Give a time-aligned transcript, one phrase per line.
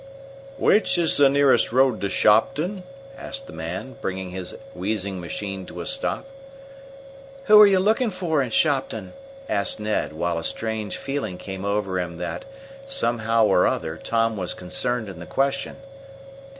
[0.57, 2.81] "Which is the nearest road to Shopton?"
[3.15, 6.25] asked the man, bringing his wheezing machine to a stop.
[7.43, 9.13] "Who are you looking for in Shopton?"
[9.47, 12.45] asked Ned, while a strange feeling came over him that,
[12.83, 15.75] somehow or other, Tom was concerned in the question.